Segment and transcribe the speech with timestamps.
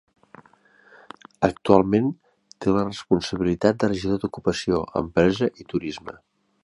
[1.47, 2.07] Actualment
[2.65, 6.19] té la responsabilitat de regidor d'Ocupació, Empresa i Turisme.